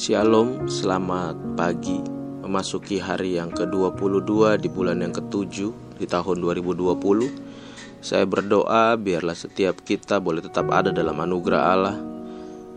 Shalom, 0.00 0.64
selamat 0.64 1.60
pagi. 1.60 2.00
Memasuki 2.40 2.96
hari 2.96 3.36
yang 3.36 3.52
ke-22 3.52 4.56
di 4.56 4.72
bulan 4.72 5.04
yang 5.04 5.12
ke-7 5.12 5.52
di 6.00 6.08
tahun 6.08 6.40
2020. 6.40 8.00
Saya 8.00 8.24
berdoa 8.24 8.96
biarlah 8.96 9.36
setiap 9.36 9.84
kita 9.84 10.16
boleh 10.16 10.40
tetap 10.40 10.72
ada 10.72 10.88
dalam 10.88 11.20
anugerah 11.20 11.62
Allah 11.68 12.00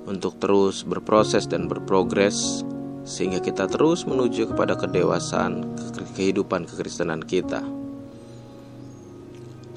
untuk 0.03 0.35
terus 0.35 0.83
berproses 0.83 1.47
dan 1.47 1.71
berprogres 1.71 2.67
sehingga 3.07 3.39
kita 3.39 3.71
terus 3.71 4.03
menuju 4.03 4.51
kepada 4.51 4.75
kedewasaan 4.75 5.63
kehidupan 6.19 6.67
kekristenan 6.67 7.23
kita. 7.23 7.63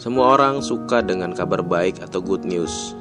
Semua 0.03 0.35
orang 0.35 0.67
suka 0.67 0.99
dengan 0.99 1.31
kabar 1.31 1.63
baik 1.63 2.03
atau 2.03 2.19
good 2.19 2.43
news 2.43 2.99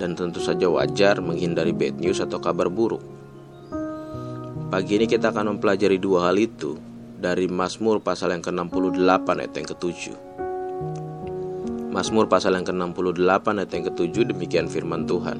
dan 0.00 0.16
tentu 0.16 0.40
saja 0.40 0.72
wajar 0.72 1.20
menghindari 1.20 1.76
bad 1.76 2.00
news 2.00 2.16
atau 2.16 2.40
kabar 2.40 2.72
buruk. 2.72 3.20
Pagi 4.72 4.96
ini 4.96 5.04
kita 5.04 5.36
akan 5.36 5.52
mempelajari 5.52 6.00
dua 6.00 6.32
hal 6.32 6.40
itu 6.40 6.80
dari 7.20 7.44
Mazmur 7.44 8.00
pasal 8.00 8.32
yang 8.32 8.40
ke-68 8.40 9.28
ayat 9.28 9.52
yang 9.52 9.68
ke-7. 9.68 10.02
Mazmur 11.92 12.24
pasal 12.24 12.56
yang 12.56 12.64
ke-68 12.64 13.52
ayat 13.52 13.68
yang 13.68 13.84
ke-7 13.92 14.32
demikian 14.32 14.72
firman 14.72 15.04
Tuhan. 15.04 15.36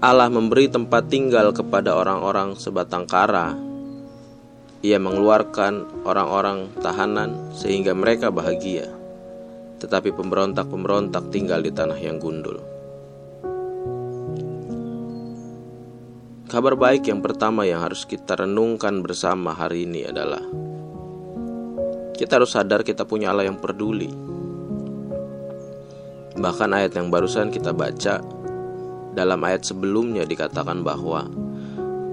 Allah 0.00 0.32
memberi 0.32 0.72
tempat 0.72 1.12
tinggal 1.12 1.52
kepada 1.52 1.92
orang-orang 2.00 2.56
sebatang 2.56 3.04
kara. 3.04 3.52
Ia 4.80 4.96
mengeluarkan 4.96 6.08
orang-orang 6.08 6.72
tahanan 6.80 7.52
sehingga 7.52 7.92
mereka 7.92 8.32
bahagia. 8.32 8.88
Tetapi 9.84 10.16
pemberontak-pemberontak 10.16 11.28
tinggal 11.28 11.60
di 11.60 11.76
tanah 11.76 12.00
yang 12.00 12.16
gundul. 12.16 12.56
Kabar 16.46 16.78
baik 16.78 17.10
yang 17.10 17.26
pertama 17.26 17.66
yang 17.66 17.82
harus 17.82 18.06
kita 18.06 18.38
renungkan 18.38 19.02
bersama 19.02 19.50
hari 19.50 19.82
ini 19.82 20.06
adalah 20.06 20.46
kita 22.14 22.38
harus 22.38 22.54
sadar 22.54 22.86
kita 22.86 23.02
punya 23.02 23.34
Allah 23.34 23.50
yang 23.50 23.58
peduli. 23.58 24.06
Bahkan 26.38 26.70
ayat 26.70 26.94
yang 26.94 27.10
barusan 27.10 27.50
kita 27.50 27.74
baca 27.74 28.22
dalam 29.18 29.42
ayat 29.42 29.66
sebelumnya 29.66 30.22
dikatakan 30.22 30.86
bahwa 30.86 31.26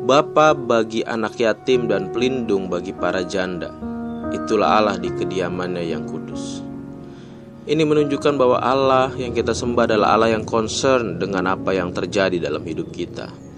Bapa 0.10 0.58
bagi 0.58 1.06
anak 1.06 1.38
yatim 1.38 1.86
dan 1.86 2.10
pelindung 2.10 2.74
bagi 2.74 2.90
para 2.90 3.22
janda. 3.22 3.70
Itulah 4.34 4.82
Allah 4.82 4.98
di 4.98 5.14
kediamannya 5.14 5.86
yang 5.86 6.10
kudus. 6.10 6.66
Ini 7.70 7.86
menunjukkan 7.86 8.34
bahwa 8.34 8.58
Allah 8.66 9.14
yang 9.14 9.38
kita 9.38 9.54
sembah 9.54 9.94
adalah 9.94 10.18
Allah 10.18 10.34
yang 10.34 10.42
concern 10.42 11.22
dengan 11.22 11.54
apa 11.54 11.70
yang 11.78 11.94
terjadi 11.94 12.42
dalam 12.42 12.66
hidup 12.66 12.90
kita 12.90 13.53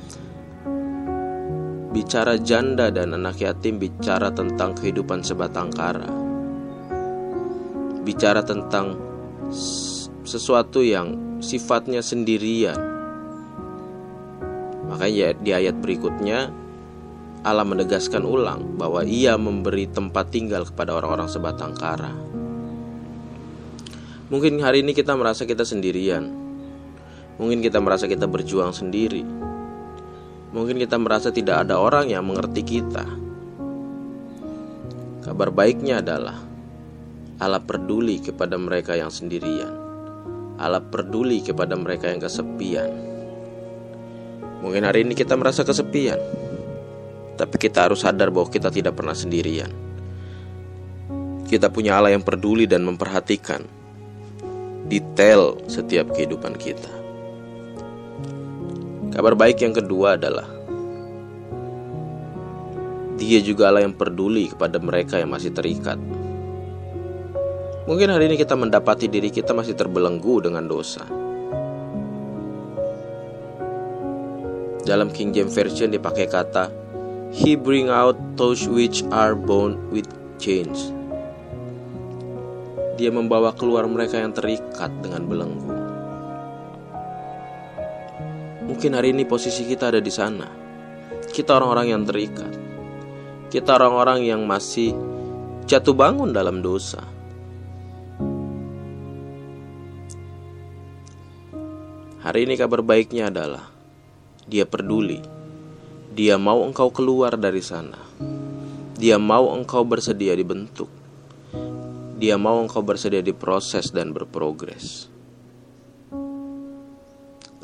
Bicara 1.96 2.36
janda 2.36 2.92
dan 2.92 3.16
anak 3.16 3.40
yatim 3.40 3.80
bicara 3.80 4.28
tentang 4.28 4.76
kehidupan 4.76 5.24
sebatang 5.24 5.72
kara. 5.72 6.04
Bicara 8.04 8.44
tentang 8.44 9.00
sesuatu 10.28 10.84
yang 10.84 11.40
sifatnya 11.40 12.04
sendirian. 12.04 12.76
Makanya 14.92 15.40
di 15.40 15.56
ayat 15.56 15.80
berikutnya 15.80 16.52
Allah 17.48 17.64
menegaskan 17.64 18.28
ulang 18.28 18.76
bahwa 18.76 19.08
ia 19.08 19.40
memberi 19.40 19.88
tempat 19.88 20.36
tinggal 20.36 20.68
kepada 20.68 21.00
orang-orang 21.00 21.32
sebatang 21.32 21.80
kara. 21.80 22.12
Mungkin 24.28 24.60
hari 24.60 24.84
ini 24.84 24.92
kita 24.92 25.16
merasa 25.16 25.48
kita 25.48 25.64
sendirian. 25.64 26.28
Mungkin 27.40 27.64
kita 27.64 27.80
merasa 27.80 28.04
kita 28.04 28.28
berjuang 28.28 28.76
sendiri 28.76 29.55
mungkin 30.56 30.80
kita 30.80 30.96
merasa 30.96 31.36
tidak 31.36 31.68
ada 31.68 31.76
orang 31.76 32.08
yang 32.08 32.24
mengerti 32.24 32.64
kita. 32.64 33.04
Kabar 35.28 35.52
baiknya 35.52 36.00
adalah 36.00 36.40
Allah 37.44 37.60
peduli 37.60 38.24
kepada 38.24 38.56
mereka 38.56 38.96
yang 38.96 39.12
sendirian. 39.12 39.76
Allah 40.56 40.80
peduli 40.80 41.44
kepada 41.44 41.76
mereka 41.76 42.08
yang 42.08 42.24
kesepian. 42.24 42.88
Mungkin 44.64 44.88
hari 44.88 45.04
ini 45.04 45.12
kita 45.12 45.36
merasa 45.36 45.68
kesepian, 45.68 46.18
tapi 47.36 47.60
kita 47.60 47.92
harus 47.92 48.08
sadar 48.08 48.32
bahwa 48.32 48.48
kita 48.48 48.72
tidak 48.72 48.96
pernah 48.96 49.12
sendirian. 49.12 49.68
Kita 51.46 51.68
punya 51.68 52.00
Allah 52.00 52.16
yang 52.16 52.24
peduli 52.24 52.64
dan 52.64 52.88
memperhatikan 52.88 53.68
detail 54.88 55.60
setiap 55.68 56.16
kehidupan 56.16 56.56
kita. 56.56 56.95
Kabar 59.16 59.32
baik 59.32 59.64
yang 59.64 59.72
kedua 59.72 60.20
adalah 60.20 60.44
Dia 63.16 63.40
juga 63.40 63.72
Allah 63.72 63.88
yang 63.88 63.96
peduli 63.96 64.52
kepada 64.52 64.76
mereka 64.76 65.16
yang 65.16 65.32
masih 65.32 65.56
terikat. 65.56 65.96
Mungkin 67.88 68.12
hari 68.12 68.28
ini 68.28 68.36
kita 68.36 68.60
mendapati 68.60 69.08
diri 69.08 69.32
kita 69.32 69.56
masih 69.56 69.72
terbelenggu 69.72 70.44
dengan 70.44 70.68
dosa. 70.68 71.08
Dalam 74.84 75.08
King 75.16 75.32
James 75.32 75.56
Version 75.56 75.96
dipakai 75.96 76.28
kata 76.28 76.68
He 77.32 77.56
bring 77.56 77.88
out 77.88 78.20
those 78.36 78.68
which 78.68 79.00
are 79.16 79.32
bound 79.32 79.80
with 79.96 80.12
chains. 80.44 80.92
Dia 83.00 83.16
membawa 83.16 83.56
keluar 83.56 83.88
mereka 83.88 84.20
yang 84.20 84.36
terikat 84.36 84.92
dengan 85.00 85.24
belenggu. 85.24 85.85
Mungkin 88.66 88.98
hari 88.98 89.14
ini 89.14 89.30
posisi 89.30 89.62
kita 89.62 89.94
ada 89.94 90.02
di 90.02 90.10
sana. 90.10 90.50
Kita 91.30 91.54
orang-orang 91.62 91.94
yang 91.94 92.02
terikat. 92.02 92.50
Kita 93.54 93.78
orang-orang 93.78 94.26
yang 94.26 94.42
masih 94.42 94.90
jatuh 95.70 95.94
bangun 95.94 96.34
dalam 96.34 96.66
dosa. 96.66 97.06
Hari 102.26 102.50
ini 102.50 102.58
kabar 102.58 102.82
baiknya 102.82 103.30
adalah 103.30 103.70
dia 104.50 104.66
peduli. 104.66 105.22
Dia 106.10 106.42
mau 106.42 106.66
engkau 106.66 106.90
keluar 106.90 107.38
dari 107.38 107.62
sana. 107.62 108.02
Dia 108.98 109.22
mau 109.22 109.54
engkau 109.54 109.86
bersedia 109.86 110.34
dibentuk. 110.34 110.90
Dia 112.18 112.34
mau 112.42 112.58
engkau 112.66 112.82
bersedia 112.82 113.22
diproses 113.22 113.94
dan 113.94 114.10
berprogres. 114.10 115.15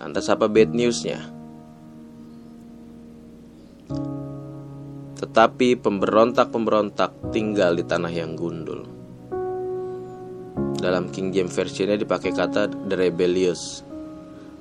Lantas 0.02 0.26
apa 0.34 0.50
bad 0.50 0.74
newsnya? 0.74 1.22
Tetapi 5.22 5.78
pemberontak-pemberontak 5.78 7.30
tinggal 7.30 7.78
di 7.78 7.86
tanah 7.86 8.10
yang 8.10 8.34
gundul. 8.34 8.90
Dalam 10.82 11.14
King 11.14 11.30
James 11.30 11.54
versionnya 11.54 12.02
dipakai 12.02 12.34
kata 12.34 12.74
the 12.90 12.98
rebellious. 12.98 13.86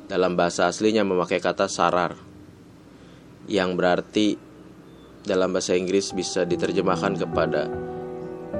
Dalam 0.04 0.36
bahasa 0.36 0.68
aslinya 0.68 1.00
memakai 1.08 1.40
kata 1.40 1.72
sarar. 1.72 2.12
Yang 3.48 3.70
berarti 3.72 4.26
dalam 5.24 5.56
bahasa 5.56 5.72
Inggris 5.72 6.12
bisa 6.12 6.44
diterjemahkan 6.44 7.16
kepada 7.16 7.72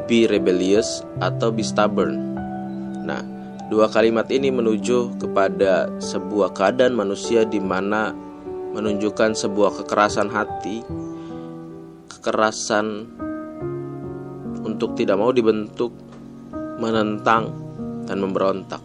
be 0.09 0.25
rebellious 0.25 1.05
atau 1.21 1.53
be 1.53 1.61
stubborn. 1.61 2.17
Nah, 3.05 3.40
Dua 3.71 3.87
kalimat 3.87 4.27
ini 4.35 4.51
menuju 4.51 5.23
kepada 5.23 5.87
sebuah 6.03 6.51
keadaan 6.59 6.91
manusia 6.91 7.47
di 7.47 7.63
mana 7.63 8.11
menunjukkan 8.75 9.31
sebuah 9.31 9.79
kekerasan 9.79 10.27
hati, 10.27 10.83
kekerasan 12.11 13.07
untuk 14.67 14.99
tidak 14.99 15.23
mau 15.23 15.31
dibentuk, 15.31 15.95
menentang, 16.83 17.55
dan 18.11 18.19
memberontak. 18.19 18.83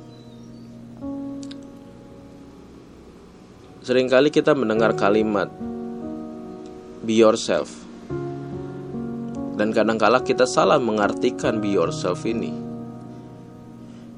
Seringkali 3.81 4.29
kita 4.29 4.53
mendengar 4.53 4.94
kalimat 4.94 5.50
"be 7.02 7.17
yourself", 7.17 7.73
dan 9.58 9.73
kadangkala 9.73 10.22
kita 10.22 10.46
salah 10.46 10.78
mengartikan 10.78 11.58
"be 11.58 11.73
yourself" 11.73 12.22
ini. 12.22 12.65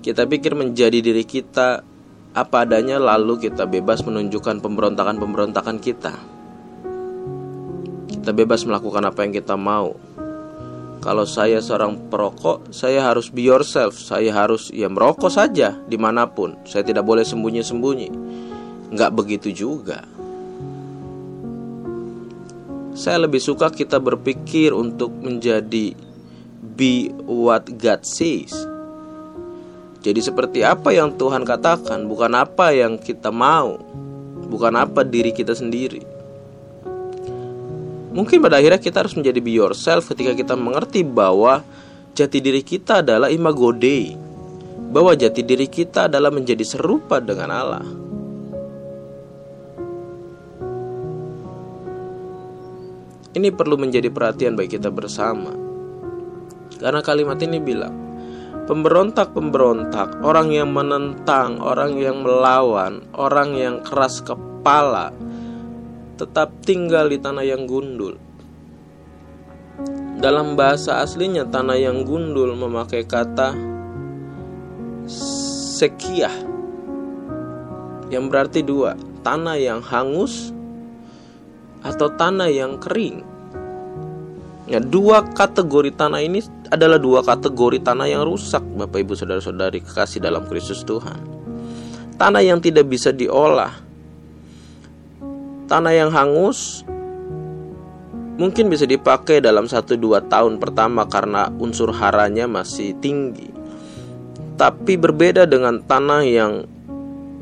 Kita 0.08 0.24
pikir 0.24 0.56
menjadi 0.56 1.04
diri 1.04 1.28
kita 1.28 1.84
apa 2.32 2.64
adanya 2.64 2.96
lalu 2.96 3.44
kita 3.44 3.68
bebas 3.68 4.08
menunjukkan 4.08 4.64
pemberontakan-pemberontakan 4.64 5.84
kita. 5.84 6.16
Kita 8.16 8.32
bebas 8.32 8.64
melakukan 8.64 9.04
apa 9.04 9.28
yang 9.28 9.36
kita 9.36 9.60
mau. 9.60 10.00
Kalau 11.04 11.28
saya 11.28 11.60
seorang 11.60 12.08
perokok, 12.08 12.72
saya 12.72 13.04
harus 13.04 13.28
be 13.28 13.52
yourself. 13.52 14.00
Saya 14.00 14.32
harus 14.32 14.72
ya 14.72 14.88
merokok 14.88 15.28
saja 15.28 15.76
di 15.76 16.00
mana 16.00 16.24
pun. 16.24 16.56
Saya 16.64 16.88
tidak 16.88 17.04
boleh 17.04 17.28
sembunyi-sembunyi. 17.28 18.08
Nggak 18.96 19.12
begitu 19.12 19.52
juga. 19.52 20.08
Saya 22.96 23.28
lebih 23.28 23.44
suka 23.44 23.68
kita 23.76 24.00
berpikir 24.00 24.72
untuk 24.72 25.12
menjadi 25.20 25.92
be 26.64 27.12
what 27.28 27.68
God 27.76 28.08
says 28.08 28.77
jadi 30.08 30.24
seperti 30.24 30.64
apa 30.64 30.96
yang 30.96 31.20
Tuhan 31.20 31.44
katakan, 31.44 32.08
bukan 32.08 32.32
apa 32.40 32.72
yang 32.72 32.96
kita 32.96 33.28
mau, 33.28 33.76
bukan 34.48 34.80
apa 34.80 35.04
diri 35.04 35.36
kita 35.36 35.52
sendiri. 35.52 36.00
Mungkin 38.16 38.40
pada 38.40 38.56
akhirnya 38.56 38.80
kita 38.80 39.04
harus 39.04 39.20
menjadi 39.20 39.44
be 39.44 39.52
yourself 39.52 40.08
ketika 40.08 40.32
kita 40.32 40.56
mengerti 40.56 41.04
bahwa 41.04 41.60
jati 42.16 42.40
diri 42.40 42.64
kita 42.64 43.04
adalah 43.04 43.28
imago 43.28 43.76
Dei. 43.76 44.16
Bahwa 44.96 45.12
jati 45.12 45.44
diri 45.44 45.68
kita 45.68 46.08
adalah 46.08 46.32
menjadi 46.32 46.64
serupa 46.64 47.20
dengan 47.20 47.52
Allah. 47.52 47.84
Ini 53.36 53.52
perlu 53.52 53.76
menjadi 53.76 54.08
perhatian 54.08 54.56
bagi 54.56 54.80
kita 54.80 54.88
bersama. 54.88 55.52
Karena 56.80 57.04
kalimat 57.04 57.36
ini 57.44 57.60
bilang, 57.60 58.07
pemberontak-pemberontak, 58.68 60.22
orang 60.28 60.52
yang 60.52 60.76
menentang, 60.76 61.64
orang 61.64 61.96
yang 61.96 62.20
melawan, 62.20 63.00
orang 63.16 63.56
yang 63.56 63.76
keras 63.80 64.20
kepala, 64.20 65.16
tetap 66.20 66.52
tinggal 66.68 67.08
di 67.08 67.16
tanah 67.16 67.48
yang 67.48 67.64
gundul. 67.64 68.20
Dalam 70.20 70.60
bahasa 70.60 71.00
aslinya 71.00 71.48
tanah 71.48 71.80
yang 71.80 72.04
gundul 72.04 72.58
memakai 72.58 73.08
kata 73.08 73.56
sekiah 75.78 76.34
yang 78.12 78.28
berarti 78.28 78.66
dua, 78.66 79.00
tanah 79.24 79.56
yang 79.56 79.80
hangus 79.80 80.52
atau 81.86 82.10
tanah 82.12 82.50
yang 82.52 82.82
kering. 82.82 83.24
Ya, 84.68 84.84
dua 84.84 85.24
kategori 85.32 85.96
tanah 85.96 86.20
ini 86.26 86.44
adalah 86.70 87.00
dua 87.02 87.24
kategori 87.24 87.84
tanah 87.84 88.08
yang 88.08 88.24
rusak, 88.28 88.64
Bapak 88.64 89.04
Ibu 89.04 89.14
Saudara-saudari 89.16 89.84
kekasih 89.84 90.24
dalam 90.24 90.46
Kristus 90.46 90.84
Tuhan. 90.84 91.20
Tanah 92.18 92.42
yang 92.42 92.60
tidak 92.60 92.90
bisa 92.90 93.14
diolah, 93.14 93.88
Tanah 95.68 95.92
yang 95.92 96.16
hangus 96.16 96.88
mungkin 98.40 98.72
bisa 98.72 98.88
dipakai 98.88 99.44
dalam 99.44 99.68
1-2 99.68 100.32
tahun 100.32 100.64
pertama 100.64 101.04
karena 101.12 101.52
unsur 101.60 101.92
haranya 101.92 102.48
masih 102.48 102.96
tinggi. 103.04 103.52
Tapi 104.56 104.96
berbeda 104.96 105.44
dengan 105.44 105.84
tanah 105.84 106.24
yang 106.24 106.64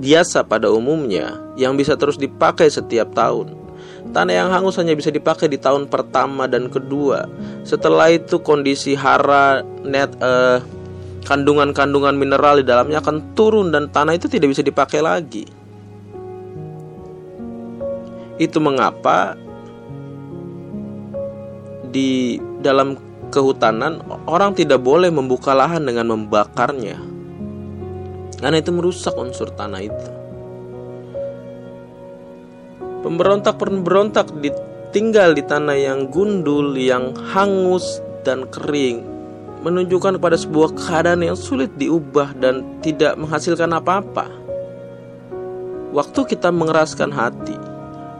biasa 0.02 0.42
pada 0.50 0.74
umumnya 0.74 1.38
yang 1.54 1.78
bisa 1.78 1.94
terus 1.94 2.18
dipakai 2.18 2.66
setiap 2.66 3.14
tahun. 3.14 3.54
Tanah 4.14 4.34
yang 4.34 4.50
hangus 4.54 4.78
hanya 4.78 4.94
bisa 4.94 5.10
dipakai 5.10 5.50
di 5.50 5.58
tahun 5.58 5.90
pertama 5.90 6.46
dan 6.46 6.70
kedua. 6.70 7.26
Setelah 7.66 8.14
itu 8.14 8.40
kondisi 8.40 8.94
hara 8.94 9.66
net 9.82 10.14
eh, 10.22 10.60
kandungan-kandungan 11.26 12.14
mineral 12.16 12.62
di 12.62 12.66
dalamnya 12.66 13.02
akan 13.02 13.34
turun 13.34 13.74
dan 13.74 13.90
tanah 13.90 14.14
itu 14.14 14.30
tidak 14.30 14.54
bisa 14.54 14.62
dipakai 14.62 15.02
lagi. 15.02 15.46
Itu 18.38 18.62
mengapa 18.62 19.36
di 21.90 22.38
dalam 22.62 23.00
kehutanan 23.34 24.04
orang 24.30 24.54
tidak 24.54 24.84
boleh 24.84 25.10
membuka 25.10 25.52
lahan 25.58 25.84
dengan 25.84 26.14
membakarnya. 26.14 27.00
Karena 28.40 28.58
itu 28.62 28.70
merusak 28.70 29.16
unsur 29.18 29.50
tanah 29.50 29.82
itu. 29.82 30.15
Pemberontak-pemberontak 33.06 34.34
tinggal 34.90 35.38
di 35.38 35.46
tanah 35.46 35.78
yang 35.78 36.10
gundul, 36.10 36.74
yang 36.74 37.14
hangus 37.30 38.02
dan 38.26 38.50
kering, 38.50 39.06
menunjukkan 39.62 40.18
kepada 40.18 40.34
sebuah 40.34 40.74
keadaan 40.74 41.22
yang 41.22 41.38
sulit 41.38 41.70
diubah 41.78 42.34
dan 42.42 42.66
tidak 42.82 43.14
menghasilkan 43.14 43.70
apa-apa. 43.78 44.26
Waktu 45.94 46.34
kita 46.34 46.50
mengeraskan 46.50 47.14
hati, 47.14 47.76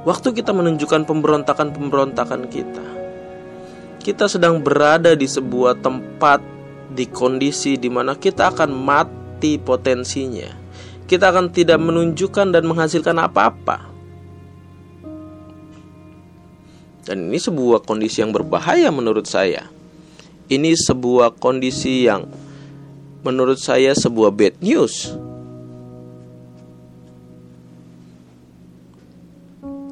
Waktu 0.06 0.38
kita 0.38 0.54
menunjukkan 0.54 1.10
pemberontakan-pemberontakan 1.10 2.46
kita, 2.54 2.86
kita 3.98 4.30
sedang 4.30 4.62
berada 4.62 5.18
di 5.18 5.26
sebuah 5.26 5.82
tempat 5.82 6.46
di 6.94 7.10
kondisi 7.10 7.74
di 7.74 7.90
mana 7.90 8.14
kita 8.14 8.54
akan 8.54 8.70
mati 8.70 9.58
potensinya. 9.58 10.46
Kita 11.10 11.34
akan 11.34 11.50
tidak 11.50 11.82
menunjukkan 11.82 12.54
dan 12.54 12.70
menghasilkan 12.70 13.18
apa-apa. 13.18 13.95
Dan 17.06 17.30
ini 17.30 17.38
sebuah 17.38 17.86
kondisi 17.86 18.26
yang 18.26 18.34
berbahaya 18.34 18.90
menurut 18.90 19.30
saya. 19.30 19.70
Ini 20.50 20.74
sebuah 20.74 21.38
kondisi 21.38 22.10
yang 22.10 22.26
menurut 23.22 23.58
saya 23.58 23.94
sebuah 23.94 24.34
bad 24.34 24.62
news 24.62 25.14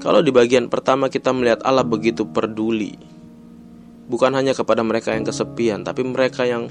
Kalau 0.03 0.19
di 0.19 0.35
bagian 0.35 0.67
pertama 0.67 1.07
kita 1.07 1.31
melihat 1.31 1.63
Allah 1.63 1.87
begitu 1.87 2.27
peduli, 2.27 2.91
bukan 4.11 4.35
hanya 4.35 4.51
kepada 4.51 4.83
mereka 4.83 5.15
yang 5.15 5.23
kesepian, 5.23 5.87
tapi 5.87 6.03
mereka 6.03 6.43
yang 6.43 6.67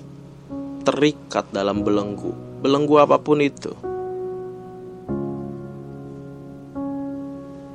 terikat 0.85 1.49
dalam 1.49 1.81
belenggu, 1.81 2.61
belenggu 2.61 3.01
apa 3.01 3.17
pun 3.25 3.41
itu. 3.41 3.73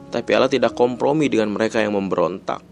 Tapi 0.07 0.29
Allah 0.31 0.47
tidak 0.47 0.71
kompromi 0.71 1.27
dengan 1.27 1.51
mereka 1.51 1.83
yang 1.83 1.95
memberontak. 1.95 2.63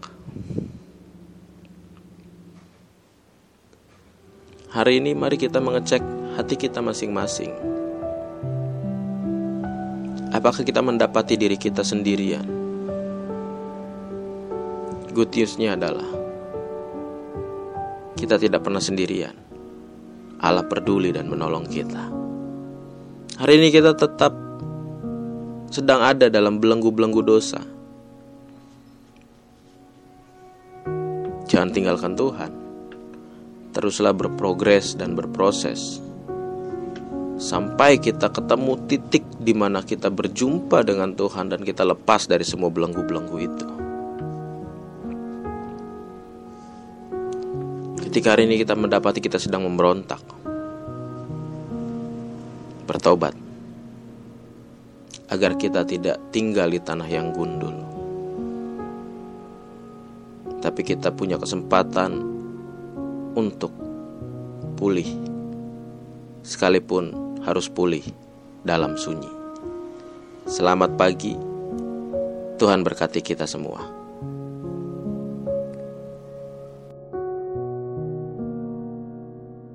Hari 4.76 5.00
ini 5.00 5.16
mari 5.16 5.40
kita 5.40 5.56
mengecek 5.60 6.04
hati 6.36 6.56
kita 6.56 6.84
masing-masing. 6.84 7.48
Apakah 10.36 10.60
kita 10.68 10.84
mendapati 10.84 11.40
diri 11.40 11.56
kita 11.56 11.80
sendirian? 11.80 12.44
Good 15.16 15.32
newsnya 15.32 15.80
adalah 15.80 16.04
kita 18.20 18.36
tidak 18.36 18.60
pernah 18.64 18.84
sendirian. 18.84 19.32
Allah 20.44 20.68
peduli 20.68 21.08
dan 21.08 21.32
menolong 21.32 21.64
kita. 21.64 22.04
Hari 23.40 23.52
ini 23.56 23.72
kita 23.72 23.96
tetap 23.96 24.45
sedang 25.76 26.00
ada 26.00 26.32
dalam 26.32 26.56
belenggu-belenggu 26.56 27.20
dosa. 27.20 27.60
Jangan 31.52 31.68
tinggalkan 31.68 32.16
Tuhan. 32.16 32.52
Teruslah 33.76 34.16
berprogres 34.16 34.96
dan 34.96 35.12
berproses 35.12 36.00
sampai 37.36 38.00
kita 38.00 38.32
ketemu 38.32 38.80
titik 38.88 39.20
di 39.36 39.52
mana 39.52 39.84
kita 39.84 40.08
berjumpa 40.08 40.80
dengan 40.80 41.12
Tuhan 41.12 41.52
dan 41.52 41.60
kita 41.60 41.84
lepas 41.84 42.24
dari 42.24 42.48
semua 42.48 42.72
belenggu-belenggu 42.72 43.36
itu. 43.36 43.66
Ketika 48.08 48.32
hari 48.32 48.48
ini 48.48 48.56
kita 48.56 48.72
mendapati 48.72 49.20
kita 49.20 49.36
sedang 49.36 49.68
memberontak, 49.68 50.24
bertobat 52.88 53.45
agar 55.36 55.52
kita 55.60 55.84
tidak 55.84 56.16
tinggal 56.32 56.72
di 56.72 56.80
tanah 56.80 57.04
yang 57.04 57.28
gundul, 57.36 57.76
tapi 60.64 60.80
kita 60.80 61.12
punya 61.12 61.36
kesempatan 61.36 62.24
untuk 63.36 63.68
pulih, 64.80 65.04
sekalipun 66.40 67.12
harus 67.44 67.68
pulih 67.68 68.02
dalam 68.64 68.96
sunyi. 68.96 69.28
Selamat 70.48 70.96
pagi, 70.96 71.36
Tuhan 72.56 72.80
berkati 72.80 73.20
kita 73.20 73.44
semua. 73.44 73.95